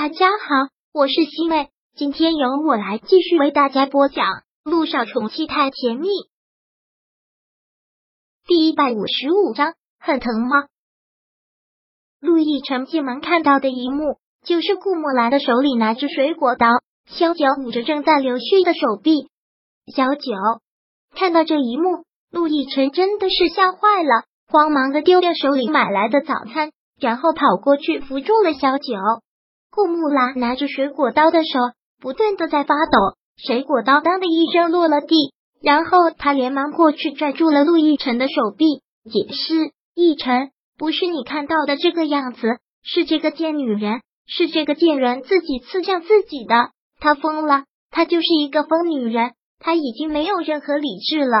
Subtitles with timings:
[0.00, 4.26] 大家好，我是西妹，今天由我来继续为大家播讲
[4.62, 6.06] 《路上宠妻太甜蜜》
[8.46, 10.68] 第一百五十五章，很疼吗？
[12.20, 16.68] 陆亦辰进门看到的一幕，就是顾莫兰的手里拿着水果刀，
[17.06, 19.28] 萧九捂着正在流血的手臂。
[19.92, 20.30] 小九
[21.16, 26.70] 看到这一幕，陆亦辰真的是吓坏了，慌忙的丢掉手里买来的早餐，
[27.00, 28.94] 然后跑过去扶住了小九。
[29.70, 31.58] 顾木兰拿着水果刀的手
[32.00, 51.36] 不断的在发抖，水果刀当的一声落了地，然后他连忙过去拽住了陆亦辰的手臂，解释：“亦辰，不是你看到的这个样子，是这个贱女人，是这个贱人自己刺向自己的，她疯了，她就是一个疯女人，她已经没有任何理智了。”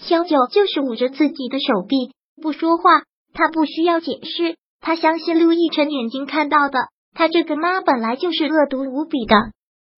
[0.00, 3.02] 萧九就是捂着自己的手臂不说话，
[3.34, 6.78] 他不需要解释，他相信陆亦辰眼睛看到的。
[7.18, 9.34] 他这个妈本来就是恶毒无比的。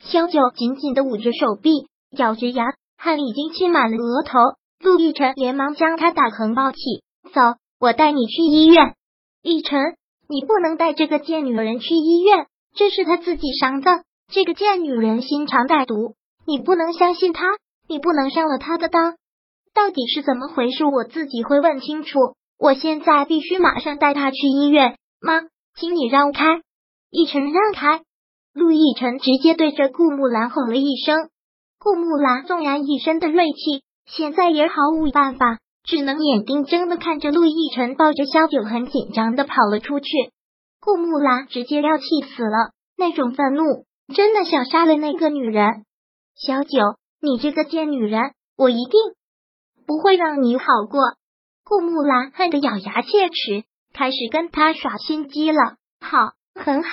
[0.00, 2.64] 萧九紧紧的捂着手臂，咬着牙，
[2.98, 4.36] 汗已经浸满了额头。
[4.80, 6.78] 陆亦辰连忙将他打横抱起，
[7.32, 7.40] 走，
[7.78, 8.96] 我带你去医院。
[9.42, 9.80] 亦辰，
[10.28, 14.02] 你不能带这个贱女人去医院，这是她自己伤的。
[14.32, 17.44] 这个贱女人心肠歹毒，你不能相信她，
[17.88, 19.14] 你不能上了她的当。
[19.72, 20.84] 到底是怎么回事？
[20.84, 22.18] 我自己会问清楚。
[22.58, 24.96] 我现在必须马上带她去医院。
[25.20, 25.42] 妈，
[25.76, 26.60] 请你让开。
[27.16, 28.02] 一晨让开，
[28.52, 31.30] 陆亦辰直接对着顾木兰吼了一声。
[31.78, 40.06] 顾木兰纵然一身的锐气，现在也毫无办法，只能眼睁睁的看着陆亦辰抱着萧九，很紧张的跑了出去。
[40.80, 42.04] 顾木兰直接要气
[42.34, 43.62] 死了，那种愤怒
[44.12, 45.84] 真的想杀了那个女人。
[46.34, 46.80] 小九，
[47.20, 49.00] 你这个贱女人，我一定
[49.86, 51.00] 不会让你好过。
[51.62, 55.76] 顾木兰恨得咬牙切齿，开始跟他耍心机了。
[56.00, 56.32] 好。
[56.54, 56.90] 很好，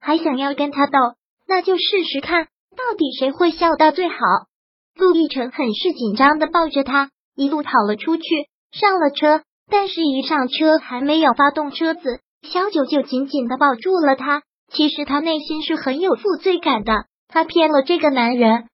[0.00, 0.98] 还想要跟他斗，
[1.46, 4.16] 那就试试看，到底谁会笑到最好。
[4.96, 8.22] 陆亦辰很是紧张的抱着他，一路跑了出去，
[8.72, 9.42] 上了车。
[9.70, 14.42] 但是，一上车还没有发动车子，小九就紧紧的抱住了他。
[14.70, 18.68] 其实他内心是很有负罪感的，他骗了这个男人，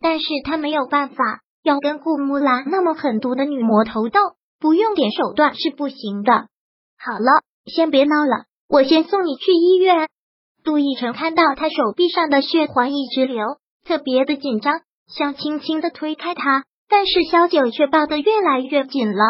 [0.00, 4.20] 但是他没有办法要跟顾木兰那么狠毒的女魔头斗，
[4.60, 6.32] 不用点手段是不行的。
[6.96, 8.44] 好了，先别闹了。
[8.68, 10.08] 我先送你去医院。
[10.62, 13.42] 杜奕晨看到他手臂上的血环一直流，
[13.86, 19.24] 特别的紧张，想轻轻的推开他，但是小九却抱得越来越紧了。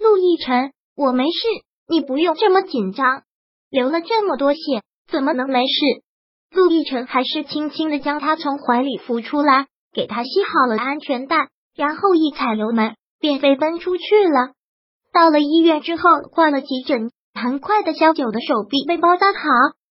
[0.00, 1.46] 陆亦辰，我没事，
[1.88, 3.22] 你不用这么紧张。
[3.70, 6.02] 流了这么多血，怎么能没事？
[6.50, 14.54] 陆亦辰还是轻轻的将他从怀里扶出来，给他系好了安全带，然后一踩油门便飞奔出去了。
[15.12, 17.12] 到了医院之后，挂了急诊。
[17.36, 19.40] 很快的，萧九的手臂被包扎好。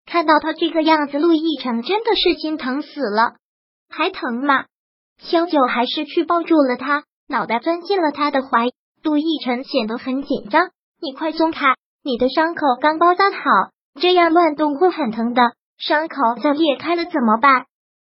[0.07, 3.35] 看到他这个样子，陆亦辰真的是心疼死了。
[3.89, 4.65] 还疼吗？
[5.19, 8.67] 萧九还是去抱住了他，脑袋钻进了他的怀。
[9.03, 10.71] 陆亦辰显得很紧张。
[11.01, 13.39] 你快松开，你的伤口刚包扎好，
[14.01, 15.43] 这样乱动会很疼的。
[15.79, 17.67] 伤口再裂开了怎么办？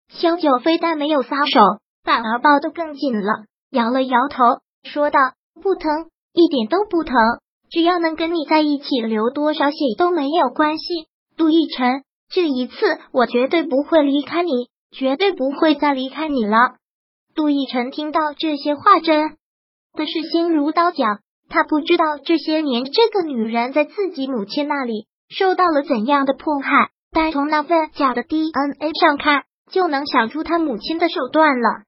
[0.09, 1.61] 萧九非但没有撒手，
[2.05, 5.19] 反而抱得更紧了，摇了摇头，说道
[5.63, 7.15] ：“不疼，一点都不疼。”
[7.71, 11.06] 只要能跟你在一起，流多少血都没有关系。
[11.37, 12.75] 陆亦辰，这一次
[13.12, 16.76] 我绝对不会离开你，绝对不会再离开你了。
[17.34, 19.37] 陆亦辰听到这些话，真
[19.94, 21.05] 的是心如刀绞。
[21.49, 31.82] 他不知道这些年这个女人在自己母亲那里受到了怎样的迫害，但从那份假的 DNA 上看，就能想出他母亲的手段了。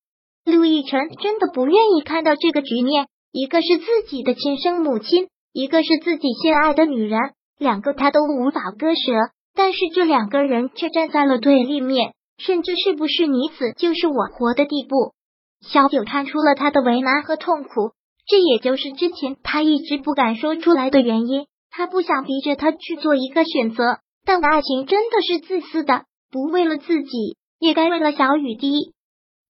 [0.44, 5.28] 陆亦辰真的不愿意看到这个局面，一个是自己的亲生母亲。
[5.52, 7.18] 一个是自己心爱的女人，
[7.58, 15.14] 两个他都无法割舍，但是这两个人却站在了对立面，甚至是不是你死就是我活的地步。
[15.60, 17.92] 小九看出了他的为难和痛苦，
[18.26, 21.46] 这也就是之前他一直不敢说出来的原因。
[21.70, 28.94] 他不想逼着他去做一个选择，但爱情真的是自私的，不为了自己，也该为了小雨滴。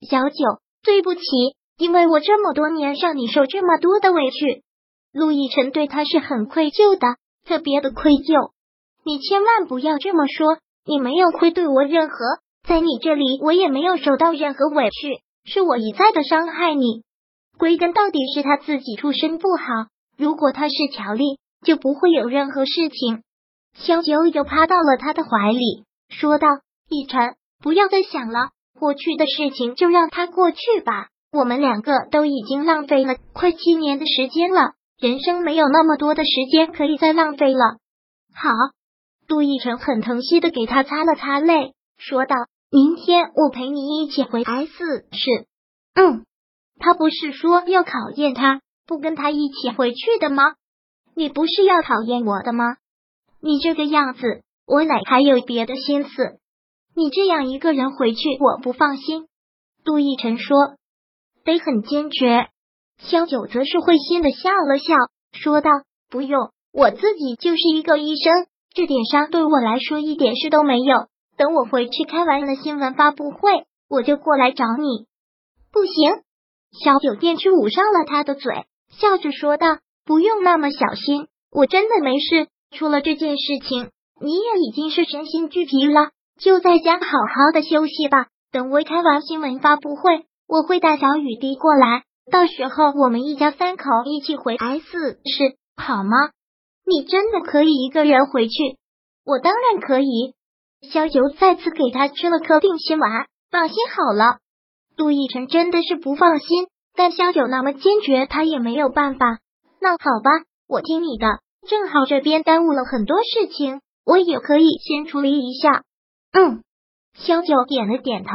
[0.08, 0.36] 小九，
[0.82, 1.20] 对不起，
[1.78, 4.62] 因为我这么多年让你受这么多的委屈。
[5.18, 7.06] 陆亦辰对他是很愧疚的，
[7.44, 8.52] 特别的愧疚。
[9.04, 12.14] 你千万不要这么说，你没有愧对我任何，
[12.66, 17.02] 在你这里我也没有受到任何委屈，是我一再的伤害你。
[17.58, 23.22] 归根到底是他自己出身不好，如果他是乔丽，就不会有任何事情。
[23.74, 26.46] 萧九又趴到了他的怀里，说道
[26.88, 31.08] ：“亦辰，不要再想了，过去的事情就让它过去吧。
[31.32, 37.78] 我们两个都已经浪费了快七年的时间了。”人生没有那么多的时间可以再浪费了。
[38.34, 38.50] 好，
[39.28, 42.34] 杜奕晨很疼惜的给他擦了擦泪，说道
[42.70, 45.46] ：“明天我陪你一起回 S 市。”
[45.94, 46.24] 嗯，
[46.80, 50.54] 他不是说要考验他，不跟他一起回去的吗？
[51.14, 52.64] 你不是要考验我的吗？
[53.40, 56.40] 你这个样子，我哪还有别的心思？
[56.96, 59.28] 你这样一个人回去，我不放心。
[59.84, 60.74] 杜奕晨说，
[61.44, 62.48] 得很坚决。
[62.98, 64.94] 萧九则是会心的笑了笑，
[65.32, 65.70] 说道
[66.10, 71.06] ：“不用，我自己就是一个医生，这点伤对我来说一点事都没有。
[71.36, 75.06] 等我回去开完了新闻发布会，我就过来找你。”
[75.72, 76.10] 不行，
[76.72, 82.48] 萧九便去捂上了他的嘴，笑着说道：“不用那么小心，我真的没事。
[82.70, 83.90] 出了这件事情，
[84.20, 88.26] 你也已经是身心俱疲了，就在家好好的休息吧。
[88.50, 94.86] 等我开完新闻发布会，我会带小雨滴过来。”到时候我们一家三口一起回 S
[95.24, 96.30] 市好吗？
[96.84, 98.78] 你真的可以一个人回去？
[99.24, 100.34] 我当然可以。
[100.80, 104.38] 萧九再次给他吃了颗定心丸，放心好了。
[104.96, 109.38] 杜奕晨真的是不放心，但萧九那么坚决，他也没有办法。
[109.80, 110.30] 那好吧，
[110.68, 111.26] 我听你的。
[111.68, 115.82] 正好这边耽误了很多事情，我也可以先处理一下。
[116.32, 116.62] 嗯，
[117.14, 118.30] 萧九点了点头，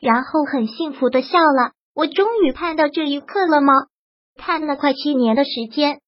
[0.00, 1.72] 然后很幸福的笑了。
[1.94, 3.72] 我终于盼到这一刻了吗？
[4.36, 6.00] 盼了快七年的时间，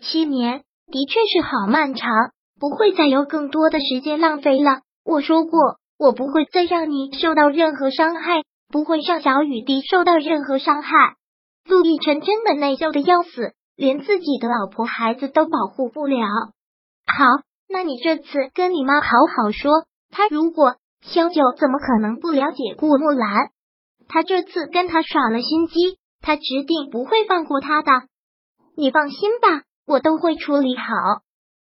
[0.00, 2.10] 七年的确是好漫长，
[2.60, 4.82] 不会再有更多的时间浪费了。
[5.04, 10.90] 我说过，我不会再让你受到任何伤害，不会让小雨滴受到任何伤害。
[11.68, 16.18] 陆亦辰真的内疚的要死，连自己的老婆孩子都保护不了。
[17.06, 17.24] 好，
[17.68, 19.72] 那你这次跟你妈好好说，
[20.10, 23.50] 她如果萧九怎么可能不了解顾木兰？
[24.08, 27.90] 他这次跟他耍了心机，他指定不会放过他的。
[28.76, 30.84] 你放心吧，我都会处理好。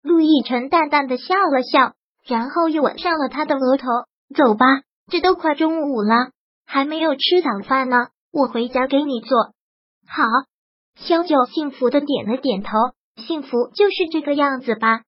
[0.01, 1.93] 陆亦辰淡淡的笑了笑，
[2.25, 3.87] 然后又吻上了他的额头。
[4.35, 4.65] 走吧，
[5.07, 6.31] 这都快中午了，
[6.65, 8.07] 还没有吃早饭呢。
[8.31, 9.53] 我回家给你做。
[10.07, 10.23] 好，
[10.95, 12.69] 萧九幸福的点了点头。
[13.17, 15.03] 幸福就是这个样子吧，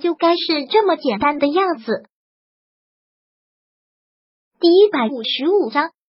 [0.00, 2.08] 就该是这么简单的样子。
[4.60, 5.90] 第一百五十五章。